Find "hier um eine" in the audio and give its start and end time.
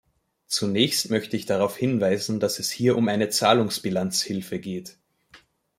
2.71-3.29